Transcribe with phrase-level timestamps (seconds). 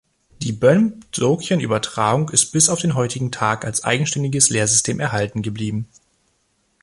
[0.41, 5.87] Die Bön-Dzogchen-Übertragung ist bis auf den heutigen Tag als eigenständiges Lehrsystem erhalten geblieben.